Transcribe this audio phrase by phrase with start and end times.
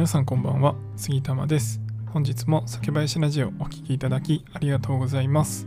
[0.00, 0.76] 皆さんこんばんは。
[0.96, 1.78] 杉玉です。
[2.06, 5.66] 本日も酒林ラジオお聴きいただきありがとうございます。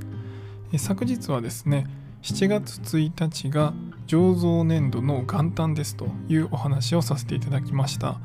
[0.73, 1.85] え昨日はですね
[2.23, 3.75] 7月1日が
[4.07, 8.19] 醸造年度の元旦ですというお話をさせていただきました。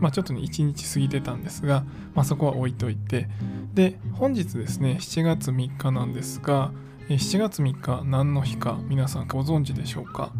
[0.00, 1.84] まあ、ちょっとね1日過ぎてたんですが、
[2.14, 3.28] まあ、そこは置いといて。
[3.74, 6.72] で本日ですね7月3日なんですが
[7.10, 10.32] 7月3日何の日か皆さんご存知でしょうか？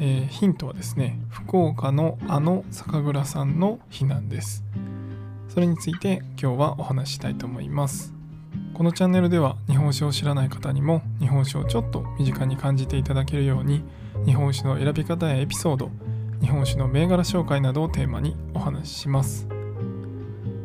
[0.00, 4.64] えー、ヒントはですね福岡のあの酒蔵さんの日なんです。
[5.48, 8.14] それについて今日はお話ししたいと思います。
[8.74, 13.82] このチャンネルでは日本酒を知らない方にも日本酒をちょっと身近に感じていただけるように
[14.24, 15.90] 日本酒の選び方やエピソード
[16.40, 19.48] 日本酒の銘柄紹介などをテーマにお話しします。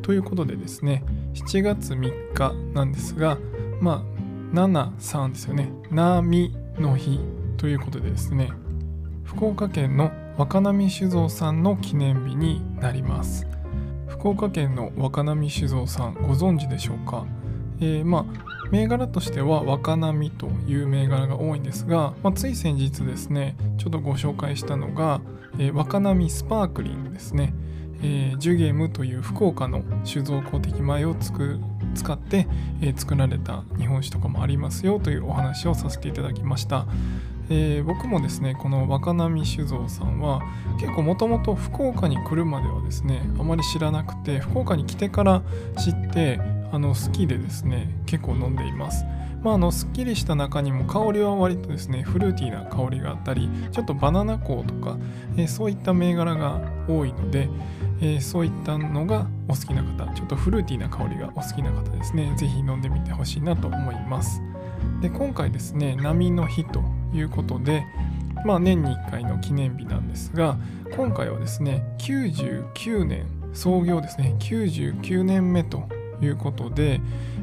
[0.04, 3.40] ということでですね7月3日なんですが
[3.80, 4.04] ま
[4.54, 5.72] あ73ですよね。
[5.90, 7.20] 波の日
[7.58, 8.52] ということでですね
[9.36, 13.48] 福岡県の若波酒造さんの記念日になります。
[14.08, 17.26] 福岡県の若波酒造さんご存知でしょうか、
[17.82, 18.26] えー、まあ
[18.72, 25.20] 銘柄としては若波という銘柄が多いんですが、まあ、つい先日ですねちょっとご紹介したのが、
[25.60, 27.54] えー、若波スパークリングですね、
[28.02, 32.48] えー、ジュゲームという福岡の酒造公的米を使って、
[32.82, 36.88] えー、作られた日本酒とかもありますよというお話をさせていただきました。
[37.50, 40.42] えー、僕もですねこの若波酒造さんは
[40.80, 45.44] 結構もともと福岡に来るまではですねあまり知らなくて福岡に来てから
[45.78, 46.40] 知って
[46.72, 49.06] あの好きでですね結構飲んでいます。
[49.44, 54.98] まあ、あのすっきりした中にも香りは割とですねフルーティーな香りがあったりちょっとバナナ香とか、
[55.36, 57.50] えー、そういった銘柄が多いので、
[58.00, 64.42] えー、そういったのがお好きな方ちょっとフルーティーな香りがお好きな方ですね是非飲んでみてほしいなと思います。
[65.02, 66.82] で今回ですね波の日と
[67.14, 67.86] いうことで、
[68.46, 70.58] まあ、年に1回の記念日なんですが
[70.96, 75.88] 今回はですね99年創業ですね99年目と
[76.22, 77.02] いうことで、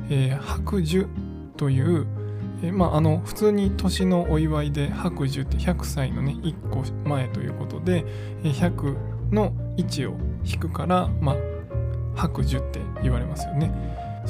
[0.08, 1.06] えー、白寿
[1.56, 2.06] という、
[2.62, 8.04] えー、まあ、あの普通に年のお祝いで白寿って100歳のね1個前ということで
[8.42, 11.36] 100の位置を引くから、まあ、
[12.16, 13.70] 白寿って言われますよね。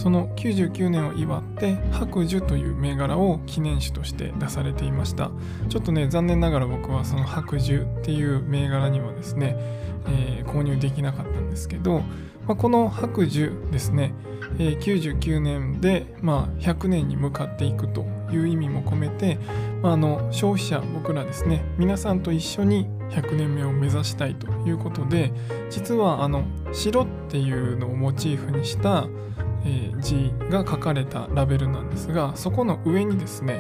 [0.01, 5.31] その99年を祝って白寿という銘柄を記念酒として出されていました。
[5.69, 9.57] ちょっとね残念ながら僕はその白寿っていう銘柄にはですね、
[10.09, 12.01] えー、購入できなかったんですけど、
[12.47, 14.15] まあ、この白寿ですね、
[14.59, 19.39] えー、99年で、まあ、100年に向かっていくという意味も込めて、
[19.83, 25.31] まあ、あの消費者僕らですね皆さんと一緒に100年目を目指したいということで
[25.69, 29.07] 実はあの白っていうのをモチーフにした
[29.65, 33.55] え、字が書かれたラベルなんですがそこの上にですね、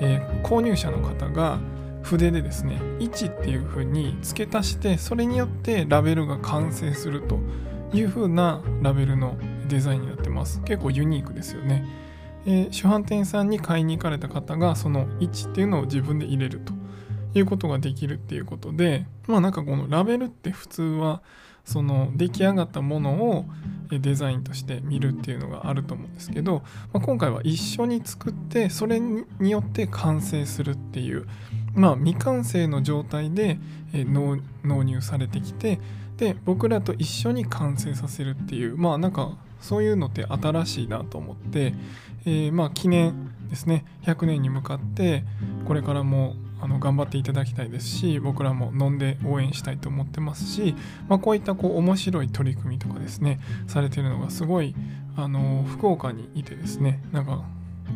[0.00, 1.58] えー、購入者の方が
[2.02, 7.38] 筆でですね1っていう風に付け足してそれによってラベルが完成すると
[7.92, 9.36] いう風なラベルの
[9.68, 10.60] デザインになってます。
[10.62, 11.84] 結構ユニークですよね、
[12.46, 16.72] えー、主販店さんに買いに行かれた方がその1っていうのを自分で入れると
[17.34, 21.22] いうことができるっていうことでまあなんかこのラベルって普通は
[21.64, 23.44] その出来上がったものを
[23.90, 26.62] デザインとして見るっていうのがあると思うんですけど、
[26.92, 31.26] まあ、今回は一緒に作ってそれによって完成するっていう
[31.74, 33.58] まあ未完成の状態で
[33.92, 34.40] 納
[34.82, 35.78] 入されてきて
[36.16, 41.74] で僕らと一緒に完成させるっていうまあなんかそういうのって新しいなと思って、
[42.24, 43.84] えー、まあ記念ですね。
[44.02, 45.24] 100年に向かって
[45.66, 50.76] これからもあの頑張っていただきたいですし僕らも飲んで応援したいと思ってますし、
[51.08, 54.74] まあ、こういったこう面白い取り組みとかですねされてるのがすごい
[55.16, 57.44] あの福岡にいてですねなんか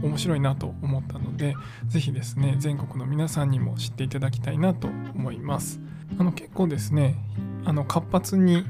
[0.02, 1.54] 面白いなと思ったので
[1.86, 5.80] 是非ですね全国の皆さんにも知っていただきたいなと思います。
[6.18, 7.16] あの結構ですね
[7.64, 8.64] あの活発に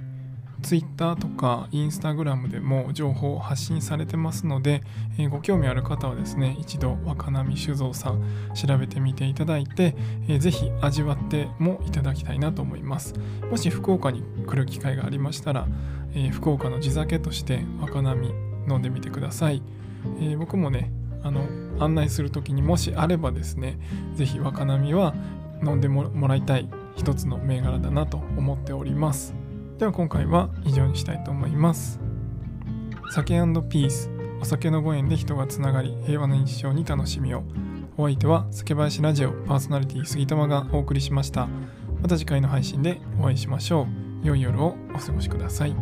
[0.67, 4.83] Twitter とか Instagram でも情報を発信されてますので、
[5.17, 9.95] えー、ご興味ある方はですね一度若波酒造さん調べてみていただいて、
[10.29, 13.15] えー、ぜひ味わってもいただきたいなと思います。
[13.49, 15.69] もし福岡に来る機会がありましたら、
[16.15, 18.35] えー、福岡の地酒として若波
[18.69, 19.63] 飲んでみてください、
[20.21, 20.91] えー、僕もね
[21.23, 21.47] あの
[21.79, 23.79] 案内する時にもしあればですね
[24.15, 25.15] ぜひ若波は
[25.65, 29.46] 飲んでもらいたい一つの銘柄だなと思っております。
[29.79, 32.01] では今回は以上にしたいと思います。
[33.11, 33.35] 酒
[33.69, 37.43] ピースお酒のご縁で人がつながり平和な日常に楽しみを。
[37.99, 41.49] お相手は酒林ラジオパーソナリティ杉玉がお送りしました。
[42.01, 43.87] また次回の配信でお会いしましょ
[44.23, 44.27] う。
[44.27, 45.77] 良い夜をお過ごしください。